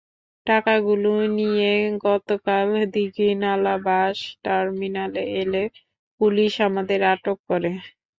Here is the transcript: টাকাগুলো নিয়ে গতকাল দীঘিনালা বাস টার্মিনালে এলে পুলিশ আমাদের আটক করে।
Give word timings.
টাকাগুলো 0.47 1.09
নিয়ে 1.37 1.71
গতকাল 2.05 2.65
দীঘিনালা 2.93 3.75
বাস 3.85 4.15
টার্মিনালে 4.43 5.23
এলে 5.41 5.63
পুলিশ 6.21 6.53
আমাদের 6.67 6.99
আটক 7.13 7.37
করে। 7.49 7.71